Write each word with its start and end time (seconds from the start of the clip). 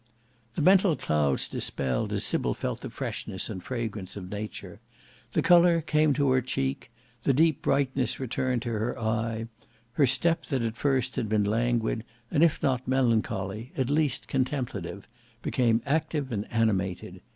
The 0.55 0.63
mental 0.63 0.95
clouds 0.95 1.47
dispelled 1.47 2.11
as 2.11 2.23
Sybil 2.23 2.55
felt 2.55 2.81
the 2.81 2.89
freshness 2.89 3.51
and 3.51 3.61
fragrance 3.63 4.17
of 4.17 4.31
nature. 4.31 4.79
The 5.33 5.43
colour 5.43 5.79
came 5.81 6.11
to 6.15 6.31
her 6.31 6.41
cheek; 6.41 6.89
the 7.21 7.35
deep 7.35 7.61
brightness 7.61 8.19
returned 8.19 8.63
to 8.63 8.71
her 8.71 8.97
eye; 8.99 9.45
her 9.91 10.07
step 10.07 10.45
that 10.47 10.63
at 10.63 10.75
first 10.75 11.17
had 11.17 11.29
been 11.29 11.43
languid 11.43 12.03
and 12.31 12.41
if 12.43 12.63
not 12.63 12.87
melancholy, 12.87 13.73
at 13.77 13.91
least 13.91 14.27
contemplative, 14.27 15.07
became 15.43 15.83
active 15.85 16.31
and 16.31 16.51
animated. 16.51 17.21